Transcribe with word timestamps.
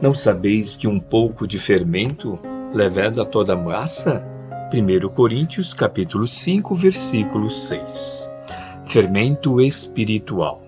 Não 0.00 0.12
sabeis 0.12 0.76
que 0.76 0.88
um 0.88 0.98
pouco 0.98 1.46
de 1.46 1.58
fermento 1.58 2.38
leveda 2.72 3.24
toda 3.24 3.52
a 3.52 3.56
massa? 3.56 4.26
1 4.72 5.08
Coríntios 5.10 5.72
capítulo 5.72 6.26
5, 6.26 6.74
versículo 6.74 7.48
6. 7.48 8.32
Fermento 8.86 9.60
espiritual. 9.60 10.60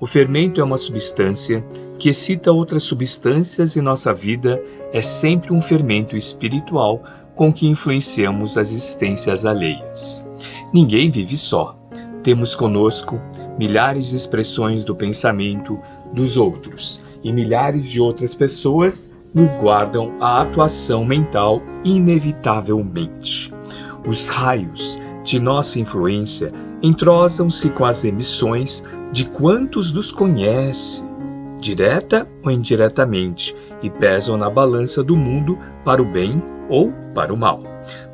O 0.00 0.06
fermento 0.06 0.60
é 0.60 0.64
uma 0.64 0.78
substância 0.78 1.62
que 1.98 2.08
excita 2.08 2.50
outras 2.50 2.82
substâncias 2.84 3.76
e 3.76 3.82
nossa 3.82 4.14
vida 4.14 4.60
é 4.92 5.02
sempre 5.02 5.52
um 5.52 5.60
fermento 5.60 6.16
espiritual 6.16 7.04
com 7.34 7.52
que 7.52 7.66
influenciamos 7.66 8.56
as 8.56 8.72
existências 8.72 9.44
alheias. 9.44 10.28
Ninguém 10.72 11.10
vive 11.10 11.36
só. 11.36 11.78
Temos 12.22 12.56
conosco 12.56 13.20
milhares 13.58 14.08
de 14.08 14.16
expressões 14.16 14.84
do 14.84 14.96
pensamento 14.96 15.78
dos 16.12 16.36
outros 16.36 17.02
e 17.24 17.32
milhares 17.32 17.86
de 17.86 18.00
outras 18.00 18.34
pessoas 18.34 19.10
nos 19.34 19.52
guardam 19.56 20.12
a 20.20 20.42
atuação 20.42 21.04
mental 21.04 21.60
inevitavelmente. 21.82 23.52
Os 24.06 24.28
raios 24.28 25.00
de 25.24 25.40
nossa 25.40 25.80
influência 25.80 26.52
entrosam-se 26.82 27.70
com 27.70 27.86
as 27.86 28.04
emissões 28.04 28.86
de 29.10 29.24
quantos 29.24 29.92
nos 29.92 30.12
conhece, 30.12 31.02
direta 31.58 32.28
ou 32.44 32.50
indiretamente, 32.50 33.56
e 33.82 33.88
pesam 33.88 34.36
na 34.36 34.50
balança 34.50 35.02
do 35.02 35.16
mundo 35.16 35.58
para 35.84 36.02
o 36.02 36.04
bem 36.04 36.42
ou 36.68 36.92
para 37.14 37.32
o 37.32 37.36
mal. 37.36 37.62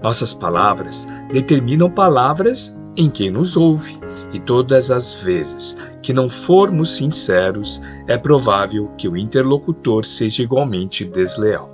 Nossas 0.03 0.33
palavras 0.33 1.06
determinam 1.33 1.91
palavras 1.91 2.75
em 2.97 3.11
quem 3.11 3.31
nos 3.31 3.56
ouve, 3.56 3.98
e 4.33 4.41
todas 4.41 4.91
as 4.91 5.15
vezes 5.15 5.77
que 6.02 6.12
não 6.12 6.29
formos 6.29 6.97
sinceros, 6.97 7.80
é 8.07 8.16
provável 8.16 8.91
que 8.97 9.09
o 9.09 9.16
interlocutor 9.16 10.05
seja 10.05 10.43
igualmente 10.43 11.05
desleal. 11.05 11.70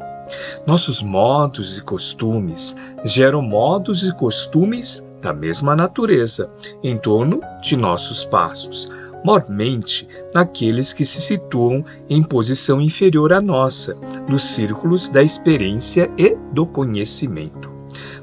Nossos 0.66 1.02
modos 1.02 1.79
e 1.79 1.82
costumes 1.82 2.77
geram 3.04 3.40
modos 3.40 4.02
e 4.02 4.12
costumes 4.16 5.09
da 5.21 5.32
mesma 5.32 5.77
natureza 5.77 6.51
em 6.82 6.99
torno 6.99 7.40
de 7.62 7.77
nossos 7.77 8.24
passos, 8.24 8.90
mormente 9.24 10.07
naqueles 10.34 10.93
que 10.93 11.04
se 11.04 11.21
situam 11.21 11.84
em 12.09 12.23
posição 12.23 12.80
inferior 12.80 13.32
à 13.32 13.40
nossa, 13.40 13.96
nos 14.29 14.45
círculos 14.45 15.09
da 15.09 15.23
experiência 15.23 16.10
e 16.18 16.37
do 16.52 16.66
conhecimento. 16.66 17.76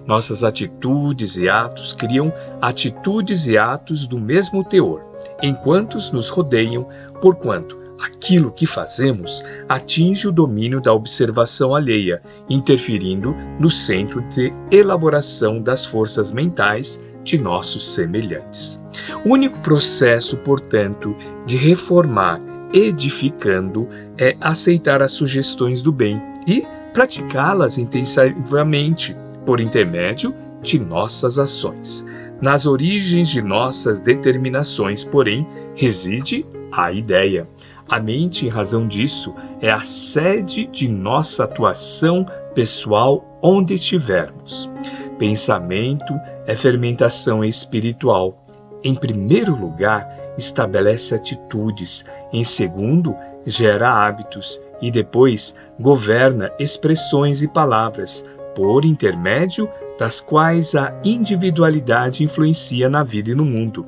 Nossas 0.05 0.43
atitudes 0.43 1.37
e 1.37 1.47
atos 1.47 1.93
criam 1.93 2.31
atitudes 2.61 3.47
e 3.47 3.57
atos 3.57 4.05
do 4.05 4.19
mesmo 4.19 4.63
teor, 4.63 5.01
enquanto 5.41 5.97
nos 6.11 6.29
rodeiam, 6.29 6.87
porquanto 7.21 7.83
aquilo 8.03 8.51
que 8.51 8.65
fazemos 8.65 9.43
atinge 9.69 10.27
o 10.27 10.31
domínio 10.31 10.81
da 10.81 10.93
observação 10.93 11.73
alheia, 11.73 12.21
interferindo 12.49 13.33
no 13.59 13.69
centro 13.69 14.21
de 14.29 14.53
elaboração 14.69 15.61
das 15.61 15.85
forças 15.85 16.31
mentais 16.31 17.07
de 17.23 17.37
nossos 17.37 17.87
semelhantes. 17.87 18.85
O 19.25 19.29
único 19.29 19.57
processo, 19.61 20.37
portanto, 20.37 21.15
de 21.45 21.55
reformar 21.55 22.41
edificando 22.73 23.87
é 24.17 24.35
aceitar 24.41 25.01
as 25.01 25.13
sugestões 25.13 25.81
do 25.81 25.91
bem 25.91 26.21
e 26.45 26.65
praticá-las 26.91 27.77
intensivamente 27.77 29.15
por 29.45 29.59
intermédio 29.59 30.33
de 30.61 30.79
nossas 30.79 31.37
ações. 31.37 32.05
Nas 32.41 32.65
origens 32.65 33.29
de 33.29 33.41
nossas 33.41 33.99
determinações, 33.99 35.03
porém, 35.03 35.47
reside 35.75 36.45
a 36.71 36.91
ideia. 36.91 37.47
A 37.87 37.99
mente, 37.99 38.45
em 38.45 38.49
razão 38.49 38.87
disso, 38.87 39.33
é 39.61 39.71
a 39.71 39.81
sede 39.81 40.65
de 40.67 40.87
nossa 40.87 41.43
atuação 41.43 42.25
pessoal 42.55 43.39
onde 43.41 43.73
estivermos. 43.73 44.69
Pensamento 45.17 46.13
é 46.45 46.55
fermentação 46.55 47.43
espiritual. 47.43 48.45
Em 48.83 48.95
primeiro 48.95 49.55
lugar, 49.55 50.07
estabelece 50.37 51.15
atitudes, 51.15 52.05
em 52.31 52.43
segundo, 52.43 53.15
gera 53.45 53.89
hábitos 53.89 54.61
e 54.81 54.89
depois 54.89 55.55
governa 55.79 56.51
expressões 56.59 57.41
e 57.41 57.47
palavras, 57.47 58.25
por 58.55 58.85
intermédio 58.85 59.69
das 59.97 60.19
quais 60.19 60.75
a 60.75 60.93
individualidade 61.03 62.23
influencia 62.23 62.89
na 62.89 63.03
vida 63.03 63.31
e 63.31 63.35
no 63.35 63.45
mundo. 63.45 63.85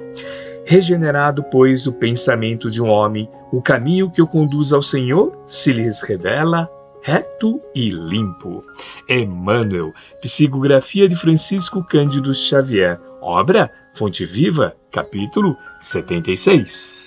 Regenerado, 0.66 1.44
pois, 1.52 1.86
o 1.86 1.94
pensamento 1.94 2.72
de 2.72 2.82
um 2.82 2.88
homem, 2.88 3.30
o 3.52 3.62
caminho 3.62 4.10
que 4.10 4.22
o 4.22 4.28
conduz 4.28 4.74
ao 4.74 4.82
Senhor 4.82 5.38
se 5.46 5.72
lhes 5.72 6.02
revela 6.02 6.70
reto 7.04 7.62
e 7.76 7.90
limpo. 7.90 8.64
Emmanuel, 9.08 9.94
Psicografia 10.22 11.08
de 11.08 11.16
Francisco 11.16 11.84
Cândido 11.84 12.34
Xavier, 12.34 13.00
obra 13.22 13.70
Fonte 13.94 14.26
Viva, 14.26 14.76
capítulo 14.92 15.56
76. 15.80 17.05